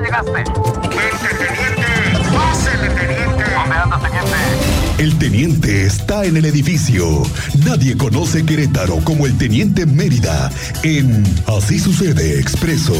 [0.00, 0.44] llegaste.
[0.44, 1.86] teniente!
[2.34, 3.44] ¡Pásele, teniente!
[3.54, 4.78] ¿Dónde anda, teniente?
[4.98, 7.22] El teniente está en el edificio.
[7.64, 10.50] Nadie conoce Querétaro como el teniente Mérida
[10.82, 12.94] en Así sucede expreso.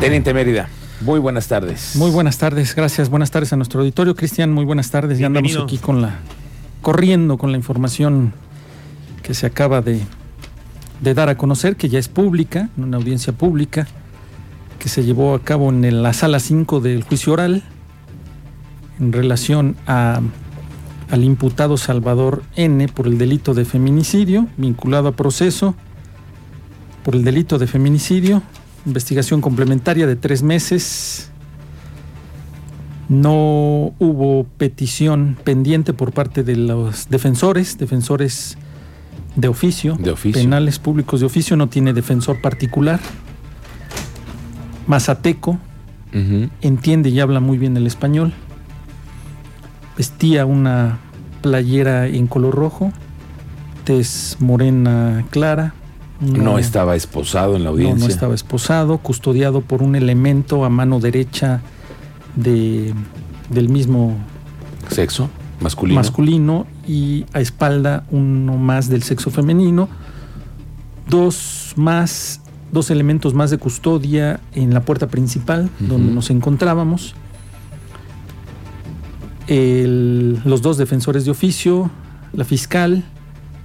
[0.00, 0.68] Teniente Mérida,
[1.00, 1.96] muy buenas tardes.
[1.96, 3.08] Muy buenas tardes, gracias.
[3.08, 4.14] Buenas tardes a nuestro auditorio.
[4.14, 5.18] Cristian, muy buenas tardes.
[5.18, 6.20] Ya andamos aquí con la
[6.82, 8.32] corriendo con la información
[9.24, 10.00] que se acaba de,
[11.00, 13.86] de dar a conocer, que ya es pública, una audiencia pública,
[14.78, 17.62] que se llevó a cabo en la sala 5 del juicio oral
[18.98, 20.20] en relación a,
[21.10, 25.74] al imputado Salvador N por el delito de feminicidio, vinculado a proceso
[27.04, 28.42] por el delito de feminicidio,
[28.84, 31.30] investigación complementaria de tres meses.
[33.08, 38.58] No hubo petición pendiente por parte de los defensores, defensores
[39.34, 40.40] de oficio, de oficio.
[40.40, 43.00] penales públicos de oficio, no tiene defensor particular.
[44.86, 45.58] Mazateco,
[46.62, 48.32] entiende y habla muy bien el español.
[49.96, 50.98] Vestía una
[51.42, 52.92] playera en color rojo,
[53.84, 55.74] tez morena clara.
[56.20, 57.98] no estaba esposado en la audiencia.
[57.98, 61.60] No, no estaba esposado, custodiado por un elemento a mano derecha
[62.36, 62.94] de,
[63.50, 64.16] del mismo
[64.90, 65.28] sexo
[65.60, 65.98] masculino.
[65.98, 69.88] masculino y a espalda uno más del sexo femenino.
[71.08, 72.40] Dos más,
[72.72, 77.14] dos elementos más de custodia en la puerta principal donde nos encontrábamos.
[79.46, 81.90] El, los dos defensores de oficio,
[82.32, 83.04] la fiscal,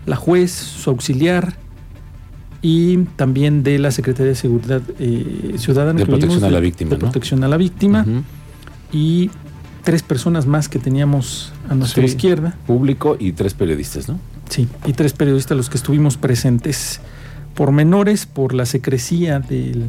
[0.06, 1.56] la juez, su auxiliar
[2.62, 5.98] y también de la Secretaría de Seguridad eh, Ciudadana.
[5.98, 6.92] De protección a la víctima.
[6.92, 8.06] De protección a la víctima.
[8.94, 9.32] Y
[9.84, 12.10] tres personas más que teníamos a nuestra Sí.
[12.10, 12.56] izquierda.
[12.68, 14.20] Público y tres periodistas, ¿no?
[14.50, 17.00] Sí, y tres periodistas los que estuvimos presentes.
[17.56, 19.86] Por menores, por la secrecía del,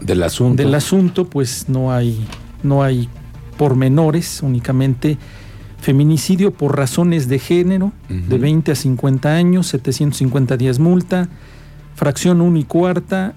[0.00, 0.62] Del asunto.
[0.62, 2.24] del asunto, pues no hay,
[2.62, 3.08] no hay
[3.56, 5.18] pormenores, únicamente
[5.80, 8.38] feminicidio por razones de género, de Ujú.
[8.38, 11.28] 20 a 50 años, 750 días multa,
[11.94, 13.34] fracción 1 y cuarta.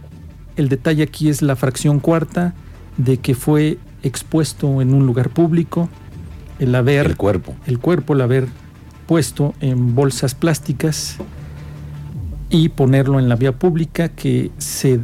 [0.56, 2.54] El detalle aquí es la fracción cuarta
[2.98, 5.90] de que fue expuesto en un lugar público,
[6.60, 7.56] el haber El cuerpo.
[7.66, 8.48] el cuerpo, el haber
[9.06, 11.18] puesto en bolsas plásticas
[12.50, 15.00] y ponerlo en la vía pública, que se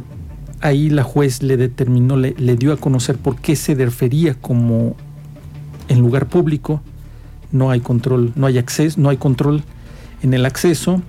[0.60, 4.96] ahí la juez le determinó, le, le dio a conocer por qué se refería como
[5.88, 6.80] en lugar público,
[7.52, 9.62] no hay control, no hay acceso, no hay control
[10.22, 11.02] en el acceso,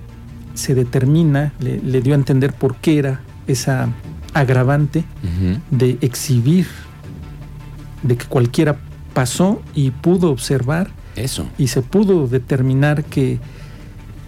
[0.54, 3.88] se determina, le, le dio a entender por qué era esa
[4.34, 5.04] agravante
[5.70, 6.66] de exhibir,
[8.02, 8.76] de que cualquiera
[9.14, 11.46] pasó y pudo observar Eso.
[11.58, 13.38] y se pudo determinar que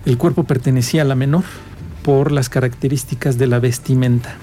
[0.07, 1.45] el cuerpo pertenecía a la menor
[2.03, 4.35] por las características de la vestimenta.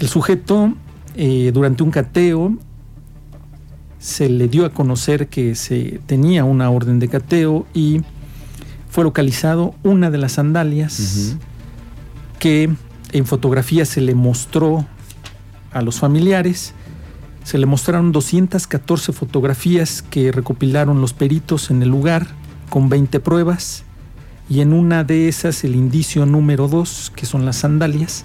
[0.00, 0.74] El sujeto,
[1.14, 2.56] eh, durante un cateo,
[3.98, 8.00] se le dio a conocer que se tenía una orden de cateo y
[8.90, 11.36] fue localizado una de las sandalias
[12.40, 12.68] que
[13.12, 14.84] en fotografía se le mostró
[15.72, 16.74] a los familiares.
[17.44, 22.26] Se le mostraron 214 fotografías que recopilaron los peritos en el lugar
[22.70, 23.82] con 20 pruebas
[24.48, 28.24] y en una de esas el indicio número 2, que son las sandalias,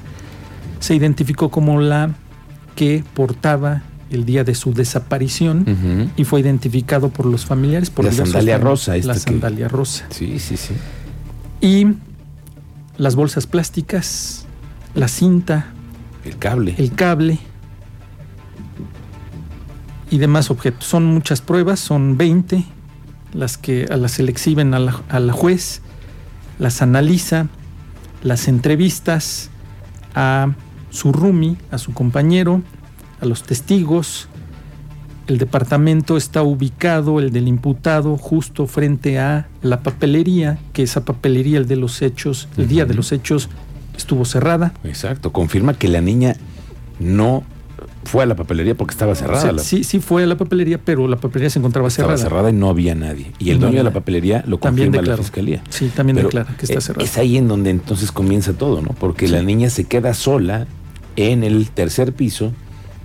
[0.80, 2.12] se identificó como la
[2.76, 8.12] que portaba el día de su desaparición y fue identificado por los familiares por La
[8.12, 10.74] sandalia rosa, la que- sandalia rosa Sí, sí, sí.
[11.60, 11.88] y
[12.98, 14.46] las bolsas plásticas,
[14.96, 15.68] la cinta,
[16.24, 16.76] El cable.
[16.78, 17.40] el cable
[20.10, 20.86] y demás objetos.
[20.86, 22.64] Son muchas pruebas, son 20
[23.34, 25.82] las que a las se le exhiben a la, a la juez,
[26.60, 27.48] las analiza,
[28.24, 29.50] las entrevistas
[30.16, 30.54] a
[30.90, 32.62] su roomie, a su compañero,
[33.22, 34.28] a los testigos.
[35.28, 41.58] El departamento está ubicado, el del imputado, justo frente a la papelería, que esa papelería,
[41.60, 43.50] el de los hechos, el día de los hechos,
[43.96, 44.74] estuvo cerrada.
[44.84, 45.34] Exacto.
[45.34, 46.38] Confirma que la niña
[47.00, 47.44] no
[48.08, 49.38] fue a la papelería porque estaba cerrada.
[49.38, 52.18] O sea, la- sí, sí fue a la papelería, pero la papelería se encontraba estaba
[52.18, 52.24] cerrada.
[52.24, 53.32] cerrada y no había nadie.
[53.38, 55.62] Y el No dueño de la papelería lo También confirma la fiscalía.
[55.70, 57.04] Sí, también Pero, declara que está eh, cerrada.
[57.06, 58.90] Es ahí en donde entonces comienza todo, ¿no?
[59.00, 59.34] Porque Sí.
[59.34, 60.66] la niña se queda sola
[61.16, 62.52] en el tercer piso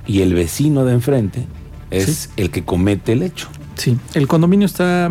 [0.06, 1.46] y el vecino de enfrente
[1.90, 2.28] es Sí.
[2.36, 3.48] el que comete el hecho.
[3.76, 5.10] Sí, el condominio está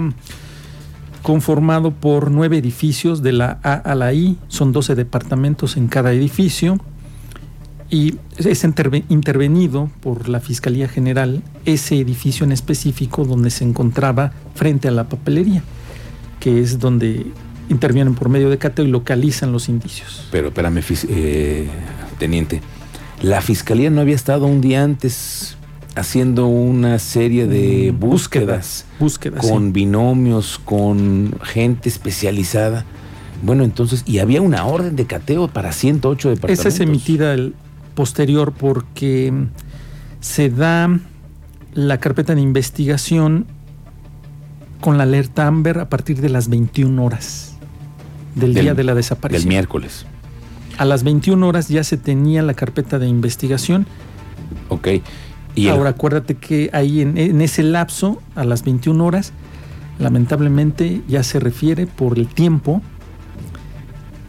[1.22, 6.12] conformado por nueve edificios de la A a la I, son 12 departamentos en cada
[6.14, 6.80] edificio
[7.92, 14.32] y es interve- intervenido por la Fiscalía General ese edificio en específico donde se encontraba
[14.56, 15.62] frente a la papelería,
[16.40, 17.28] que es donde
[17.70, 20.28] intervienen por medio de cateo y localizan los indicios.
[20.32, 21.68] Pero espérame, eh,
[22.18, 22.62] teniente,
[23.22, 25.58] la fiscalía no había estado un día antes
[25.96, 32.86] haciendo una serie de mm, búsquedas, búsquedas, con binomios, con gente especializada.
[33.44, 36.66] Bueno, entonces, y había una orden de cateo para 108 departamentos.
[36.66, 37.54] Esa es emitida el
[37.94, 39.34] posterior porque
[40.20, 41.00] se da
[41.74, 43.46] la carpeta de investigación
[44.80, 47.56] con la alerta Amber a partir de las 21 horas
[48.36, 49.44] del, día de la desaparición.
[49.44, 50.06] Del miércoles.
[50.78, 53.86] A las 21 horas ya se tenía la carpeta de investigación.
[54.70, 54.88] Ok.
[55.54, 59.34] ¿Y Ahora acuérdate que ahí en, ese lapso, a las 21 horas,
[60.00, 62.82] lamentablemente ya se refiere por el tiempo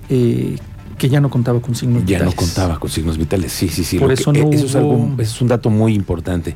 [0.08, 0.58] eh,
[1.02, 2.20] que ya no contaba con signos vitales.
[2.20, 3.98] Ya no contaba con signos vitales, sí, sí, sí.
[3.98, 6.54] Por eso, no eso, es algo, es un dato muy importante.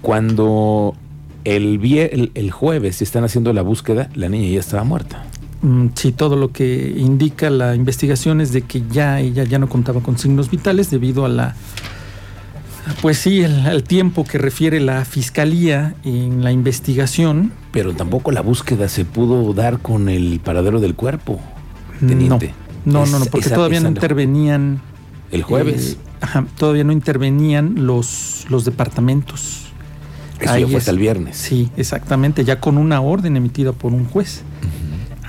[0.00, 0.94] Cuando
[1.42, 5.24] el, el, el, jueves están haciendo la búsqueda, la niña ya estaba muerta.
[5.62, 9.68] Mm, sí, todo lo que indica la investigación es de que ya ella ya no
[9.68, 11.56] contaba con signos vitales debido a la
[13.02, 17.52] pues sí, el, tiempo que refiere la fiscalía en la investigación.
[17.72, 21.40] Pero tampoco la búsqueda se pudo dar con el paradero del cuerpo,
[21.98, 22.48] teniente.
[22.48, 24.80] No, no, no, porque todavía no intervenían.
[25.30, 25.92] El jueves.
[25.92, 29.66] Eh, ajá, todavía no intervenían los, los departamentos.
[30.40, 31.36] Eso ya fue hasta el viernes.
[31.36, 34.42] Sí, exactamente, ya con una orden emitida por un juez.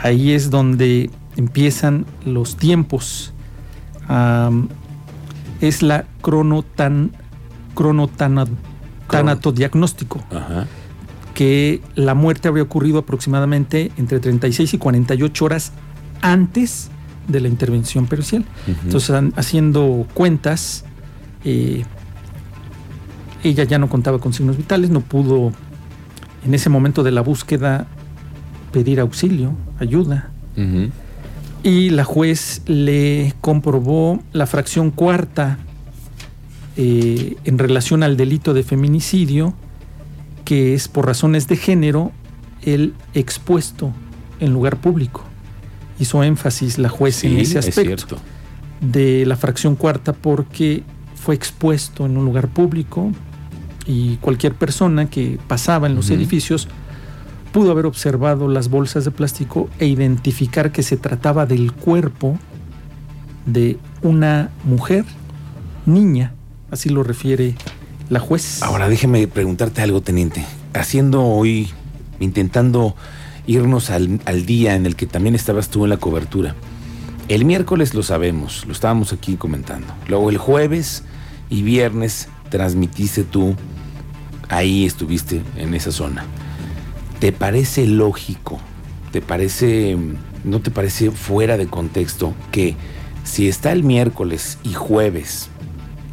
[0.01, 3.33] Ahí es donde empiezan los tiempos.
[5.59, 7.11] es la cronotan
[7.75, 10.23] cronotanato-diagnóstico,
[11.33, 15.73] que la muerte habría ocurrido aproximadamente entre 36 y 48 horas
[16.21, 16.89] antes
[17.27, 18.45] de la intervención pericial.
[18.83, 20.85] Entonces, haciendo cuentas,
[21.43, 21.83] eh,
[23.43, 25.51] ella ya no contaba con signos vitales, no pudo
[26.45, 27.87] en ese momento de la búsqueda
[28.71, 30.31] pedir auxilio, ayuda.
[31.63, 35.59] Y la juez le comprobó la fracción cuarta
[36.77, 39.53] eh, en relación al delito de feminicidio,
[40.45, 42.11] que es por razones de género
[42.63, 43.91] el expuesto
[44.39, 45.23] en lugar público.
[46.01, 48.17] Hizo énfasis la juez en ese aspecto
[48.81, 50.83] de la fracción cuarta porque
[51.15, 53.11] fue expuesto en un lugar público
[53.85, 56.67] y cualquier persona que pasaba en los edificios
[57.53, 62.37] pudo haber observado las bolsas de plástico e identificar que se trataba del cuerpo
[63.45, 65.05] de una mujer,
[65.85, 66.33] niña,
[66.71, 67.55] Así lo refiere
[68.09, 68.63] la juez.
[68.63, 70.45] Ahora déjeme preguntarte algo, teniente.
[70.73, 71.69] Haciendo hoy,
[72.21, 72.95] intentando
[73.51, 76.55] irnos al, día en el que también estabas tú en la cobertura.
[77.27, 79.87] El miércoles lo sabemos, lo estábamos aquí comentando.
[80.07, 81.03] Luego el jueves
[81.49, 83.55] y viernes transmitiste tú,
[84.49, 86.25] ahí estuviste en esa zona.
[87.19, 88.59] ¿Te parece lógico?
[89.11, 89.97] ¿Te parece,
[90.43, 92.75] no te parece fuera de contexto que
[93.23, 95.49] si está el miércoles y jueves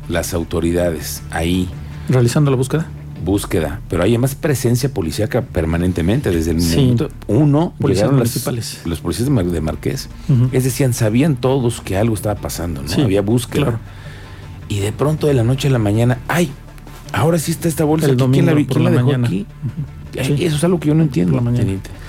[0.08, 1.68] las autoridades ahí.
[2.08, 2.86] ¿Realizando la búsqueda?
[3.24, 8.80] Búsqueda, pero hay más presencia policíaca permanentemente desde el momento uno policías municipales.
[8.84, 10.08] los policías de, Marqués.
[10.52, 13.02] Es decir, sabían todos que algo estaba pasando, ¿no?
[13.02, 13.80] Había búsqueda.
[14.68, 16.50] Y de pronto de la noche a la mañana, ay,
[17.12, 18.06] ahora sí está esta bolsa.
[18.06, 19.46] El ¿Quién la, quién la, dejó aquí?
[20.14, 21.40] Eso es algo que yo no entiendo.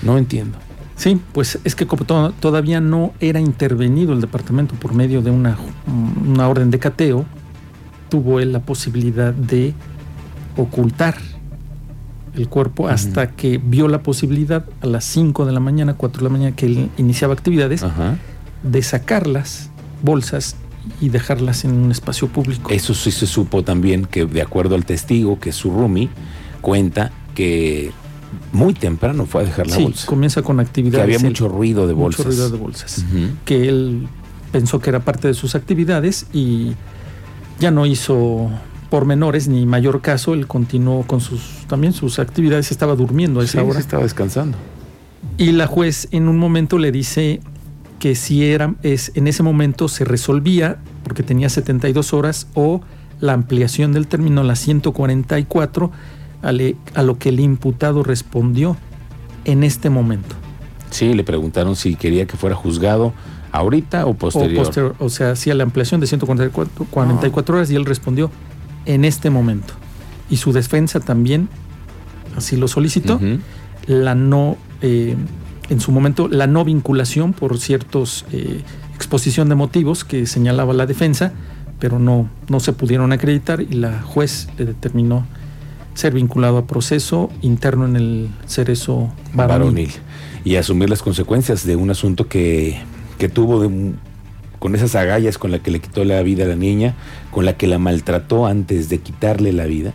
[0.02, 0.58] No entiendo.
[0.96, 5.58] Sí, pues es que como todavía no era intervenido el departamento por medio de una,
[6.28, 7.26] una orden de cateo,
[8.10, 9.74] tuvo él la posibilidad de
[10.58, 11.16] ocultar
[12.36, 16.24] el cuerpo hasta que vio la posibilidad a las 5 de la mañana, 4 de
[16.24, 17.84] la mañana que él iniciaba actividades,
[18.64, 19.70] de sacar las
[20.04, 20.56] bolsas
[21.02, 22.72] y dejarlas en un espacio público.
[22.72, 26.10] Eso sí se supo también que de acuerdo al testigo, que su Rumi,
[26.62, 27.92] cuenta que
[28.52, 31.06] muy temprano fue a dejar la sí, comienza con actividades.
[31.06, 32.26] Que había mucho ruido de bolsas.
[32.26, 33.06] Mucho ruido de bolsas.
[33.46, 34.08] Que él
[34.52, 36.74] pensó que era parte de sus actividades y
[37.60, 38.50] ya no hizo
[38.90, 43.64] pormenores ni mayor caso, él continuó con sus también sus actividades, estaba durmiendo a esa
[43.64, 43.80] hora.
[43.80, 44.58] estaba descansando.
[45.38, 47.42] Y la juez en un momento le dice
[48.00, 52.82] que si era es en ese momento se resolvía porque tenía 72 horas o
[53.20, 55.92] la ampliación del término la 144
[56.42, 58.78] a lo que el imputado respondió
[59.46, 60.36] en este momento.
[60.90, 63.14] Sí, le preguntaron si quería que fuera juzgado
[63.52, 64.96] ¿Ahorita o posterior?
[65.00, 68.30] O, sea, hacía la ampliación de 144 44 horas y él respondió
[68.86, 69.74] en este momento.
[70.30, 71.50] Y su defensa también
[72.36, 73.20] así lo solicitó.
[73.88, 75.16] La no, eh,
[75.70, 78.62] en su momento, la no vinculación por ciertos eh,
[78.96, 81.32] exposición de motivos que señalaba la defensa,
[81.80, 85.26] pero no, no se pudieron acreditar y la juez le determinó
[85.94, 89.92] ser vinculado a proceso interno en el cerezo varonil.
[90.46, 92.80] Y asumir las consecuencias de un asunto que,
[93.34, 93.70] tuvo
[94.60, 96.96] con esas agallas con la que le quitó la vida a la niña,
[97.32, 99.94] con la que la maltrató antes de quitarle la vida.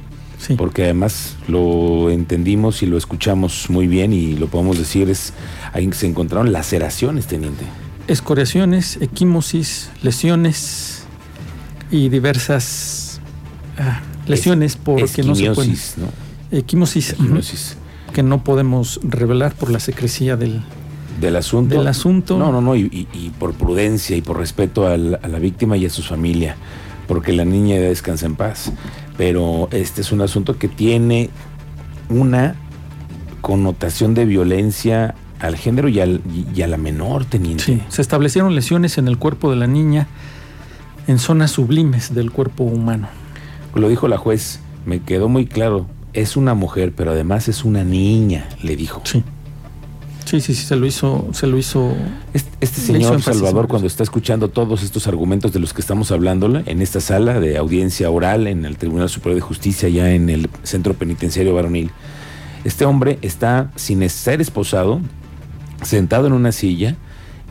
[0.59, 5.33] Porque además lo entendimos y lo escuchamos muy bien y lo podemos decir, es
[5.73, 7.65] ahí se encontraron laceraciones, teniente.
[8.09, 11.05] Escoriaciones, equimosis, lesiones
[11.91, 13.21] y diversas
[13.79, 15.79] ah, lesiones porque no se pueden.
[15.97, 16.59] ¿no?
[16.59, 17.17] Equimosis,
[18.13, 20.63] que no podemos revelar por la secrecía del,
[21.21, 21.77] del asunto.
[21.77, 22.39] Del asunto.
[22.39, 26.03] No, no, no, y, por prudencia y por respeto a la, víctima y a su
[26.03, 26.57] familia,
[27.07, 28.73] porque la niña descansa en paz.
[29.17, 31.31] Pero este es un asunto que tiene
[32.09, 32.57] una
[33.41, 36.23] connotación de violencia al género y, al,
[36.55, 37.65] y a la menor, teniente.
[37.65, 40.09] Sí, se establecieron lesiones en el cuerpo de la niña
[41.07, 43.09] en zonas sublimes del cuerpo humano.
[43.75, 47.85] Lo dijo la juez, me quedó muy claro, es una mujer, pero además es una
[47.85, 49.03] niña, le dijo.
[49.05, 49.23] Sí.
[50.35, 51.95] Sí, sí, sí, se lo hizo, se lo hizo.
[52.33, 56.83] Este, señor Salvador, cuando está escuchando todos estos argumentos de los que estamos hablando en
[56.83, 60.95] esta sala de audiencia oral en el Tribunal Superior de Justicia, ya en el Centro
[60.95, 61.93] Penitenciario Varonil,
[62.65, 65.01] este hombre está sin ser esposado,
[65.83, 66.97] sentado en una silla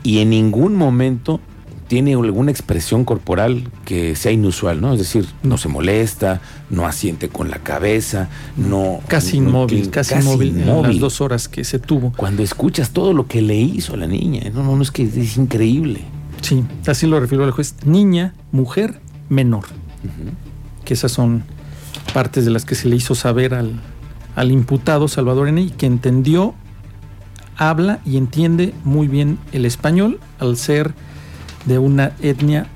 [0.02, 1.40] y en ningún momento
[1.86, 4.92] tiene alguna expresión corporal que sea inusual, ¿no?
[4.92, 9.00] Es decir, no se molesta, no asiente con la cabeza, no...
[9.06, 12.12] Casi inmóvil, casi, inmóvil, en las dos horas que se tuvo.
[12.16, 15.02] Cuando escuchas todo lo que le hizo a la niña, no, no, no es que
[15.02, 16.00] es increíble.
[16.40, 17.74] Sí, así lo refirió el juez.
[17.84, 19.64] Niña, mujer, menor.
[20.84, 21.44] Que esas son
[22.12, 23.80] partes de las que se le hizo saber al,
[24.36, 25.70] al imputado Salvador N.
[25.76, 26.54] que entendió,
[27.56, 30.94] habla y entiende muy bien el español al ser
[31.66, 32.66] de una etnia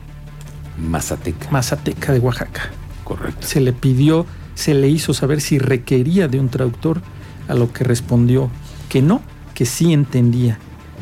[0.78, 1.50] mazateca.
[1.50, 2.70] Mazateca de Oaxaca.
[3.04, 3.46] Correcto.
[3.46, 7.02] Se le pidió, se le hizo saber si requería de un traductor,
[7.48, 8.50] a lo que respondió
[8.88, 9.22] que no,
[9.54, 10.58] que sí entendía.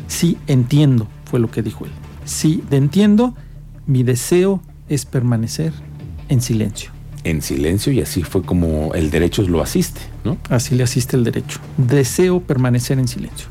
[0.07, 1.91] Sí entiendo, fue lo que dijo él.
[2.25, 3.35] Sí, de entiendo,
[3.85, 5.73] mi deseo es permanecer
[6.29, 6.91] en silencio.
[7.23, 10.37] En silencio y así fue como el derecho lo asiste, ¿no?
[10.49, 11.59] Así le asiste el derecho.
[11.77, 13.47] Deseo permanecer en silencio.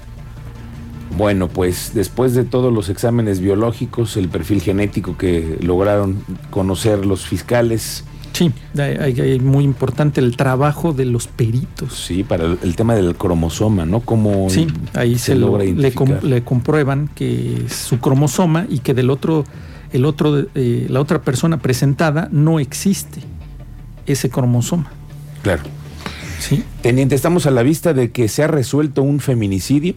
[1.17, 7.27] Bueno, pues después de todos los exámenes biológicos, el perfil genético que lograron conocer los
[7.27, 8.05] fiscales.
[8.33, 11.95] Sí, hay, muy importante el trabajo de los peritos.
[11.95, 14.01] Sí, para el, tema del cromosoma, ¿no?
[14.01, 19.09] Como sí, ahí se, logra le, le, comprueban que es su cromosoma y que del
[19.09, 19.47] otro,
[19.93, 23.23] el otro, eh, la otra persona presentada no existe
[24.05, 24.93] ese cromosoma.
[25.43, 25.63] Claro.
[26.41, 26.63] Sí.
[26.83, 29.95] Teniente, estamos a la vista de que se ha resuelto un feminicidio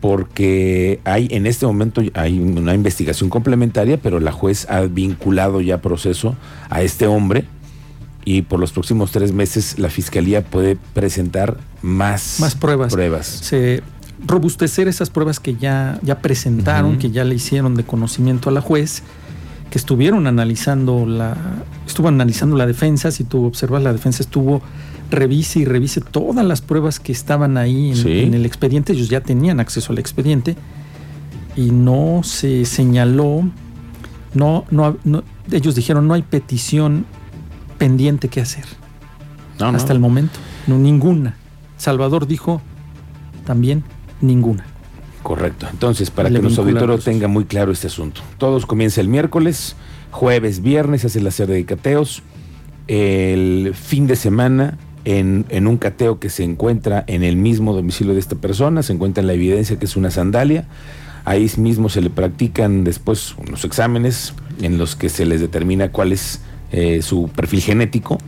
[0.00, 5.80] porque hay en este momento hay una investigación complementaria, pero la juez ha vinculado ya
[5.80, 6.36] proceso
[6.70, 7.44] a este hombre
[8.24, 12.92] y por los próximos tres meses la fiscalía puede presentar más, más pruebas.
[12.92, 13.26] pruebas.
[13.26, 13.82] Se
[14.26, 18.60] robustecer esas pruebas que ya, ya presentaron, que ya le hicieron de conocimiento a la
[18.60, 19.02] juez,
[19.70, 21.36] que estuvieron analizando la,
[21.86, 24.62] estuvo analizando la defensa, si tú observas la defensa estuvo
[25.10, 28.92] revise y revise todas las pruebas que estaban ahí en, el expediente.
[28.92, 30.56] Ellos ya tenían acceso al expediente
[31.56, 33.50] y no se señaló,
[34.34, 34.96] no, no,
[35.50, 37.06] ellos dijeron no hay petición
[37.78, 38.64] pendiente que hacer.
[39.58, 41.36] hasta el momento, no ninguna.
[41.76, 42.60] Salvador dijo
[43.44, 43.84] también
[44.20, 44.64] ninguna.
[45.22, 45.66] Correcto.
[45.70, 48.20] Entonces, para que los auditores tengan muy claro este asunto.
[48.38, 49.76] Todos comienza el miércoles,
[50.10, 52.22] jueves, viernes, hace la serie de cateos.
[52.86, 58.20] El fin de semana en, un cateo que se encuentra en el mismo domicilio de
[58.20, 60.66] esta persona, se encuentra la evidencia que es una sandalia.
[61.24, 66.12] Ahí mismo se le practican después unos exámenes en los que se les determina cuál
[66.12, 66.40] es
[66.72, 68.18] eh, su perfil genético.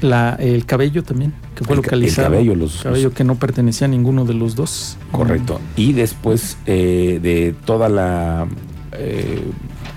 [0.00, 2.28] La, el cabello también, que fue localizado.
[2.28, 4.98] El cabello, los, cabello que no pertenecía a ninguno de los dos.
[5.12, 5.60] Correcto.
[5.76, 8.46] Y después eh, de toda la
[8.92, 9.40] eh,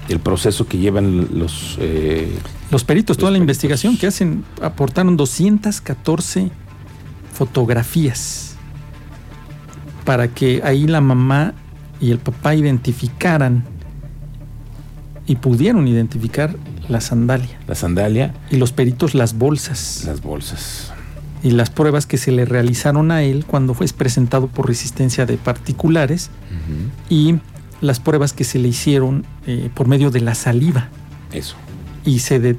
[0.09, 1.77] el proceso que llevan los
[2.69, 6.51] los peritos, toda la investigación que hacen, aportaron 214
[7.33, 8.55] fotografías
[10.03, 11.53] para que ahí la mamá
[12.01, 13.63] y el papá identificaran
[15.27, 16.55] y pudieron identificar
[16.89, 17.57] la sandalia.
[17.67, 18.33] La sandalia.
[18.49, 20.03] Y los peritos las bolsas.
[20.05, 20.91] Las bolsas.
[21.43, 25.37] Y las pruebas que se le realizaron a él cuando fue presentado por resistencia de
[25.37, 26.31] particulares
[27.09, 27.35] y
[27.81, 30.89] las pruebas que se le hicieron eh, por medio de la saliva.
[31.31, 31.55] Eso
[32.07, 32.55] y se,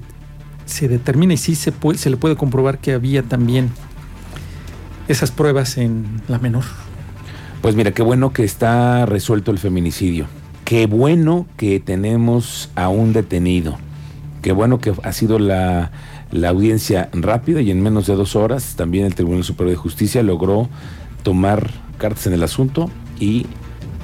[0.67, 3.71] se determina y sí se, puede, se le puede comprobar que había también
[5.09, 6.65] esas pruebas en la menor.
[7.63, 10.27] Pues mira, qué bueno que está resuelto el feminicidio.
[10.65, 13.79] Qué bueno que tenemos a un detenido.
[14.43, 15.91] Qué bueno que ha sido la,
[16.31, 20.23] la audiencia rápida y en menos de dos horas también el Tribunal Superior de Justicia
[20.23, 20.69] logró
[21.23, 23.47] tomar cartas en el asunto y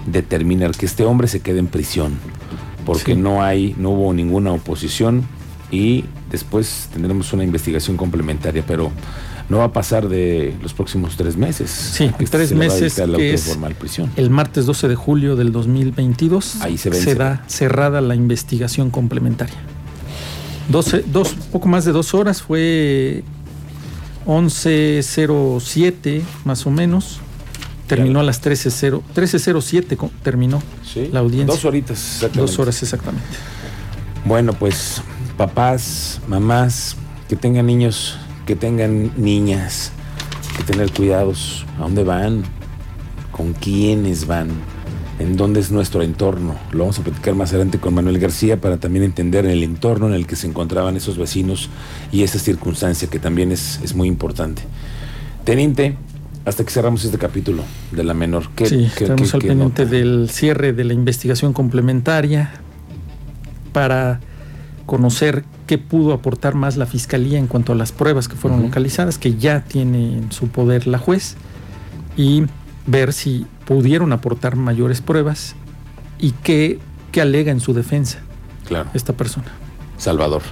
[0.06, 2.14] determinar que este hombre se quede en prisión
[2.84, 5.26] porque no hay no hubo ninguna oposición
[5.70, 8.92] y después tendremos una investigación complementaria pero
[9.48, 11.70] no va a pasar de los próximos tres meses.
[11.70, 14.10] Sí, tres meses que es prisión.
[14.16, 19.56] el martes 12 de julio del 2022 Ahí se, se da cerrada la investigación complementaria.
[20.68, 23.22] 12, dos, poco más de dos horas, fue
[24.26, 27.20] 11.07 más o menos.
[27.86, 30.62] Terminó a las 13.07 13 terminó
[31.12, 31.54] la audiencia.
[31.54, 32.40] Dos horitas exactamente.
[32.40, 33.26] Dos horas exactamente.
[34.24, 35.02] Bueno, pues
[35.36, 36.96] papás, mamás,
[37.28, 39.92] que tengan niños, que tengan niñas,
[40.56, 41.66] que tener cuidados.
[41.78, 42.44] ¿A dónde van?
[43.32, 44.50] ¿Con quiénes van?
[45.18, 46.56] en dónde es nuestro entorno.
[46.72, 50.14] Lo vamos a platicar más adelante con Manuel García para también entender el entorno en
[50.14, 51.70] el que se encontraban esos vecinos
[52.10, 54.62] y esa circunstancia que también es, es muy importante.
[55.44, 55.96] Teniente,
[56.44, 58.48] hasta que cerramos este capítulo de la menor.
[58.54, 62.52] ¿Qué, sí, estamos al pendiente del cierre de la investigación complementaria
[63.72, 64.20] para
[64.86, 69.18] conocer qué pudo aportar más la fiscalía en cuanto a las pruebas que fueron localizadas,
[69.18, 71.36] que ya tiene en su poder la juez,
[72.16, 72.44] y
[72.86, 75.56] ver si pudieron aportar mayores pruebas
[76.18, 76.78] y qué,
[77.20, 78.18] alega en su defensa
[78.66, 78.90] claro.
[78.92, 79.46] esta persona.
[79.98, 80.42] Salvador.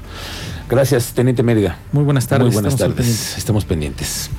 [0.68, 1.76] Gracias, Teniente Mérida.
[1.90, 2.46] Muy buenas tardes.
[2.46, 3.37] Muy buenas tardes.
[3.37, 4.30] Estamos pendientes.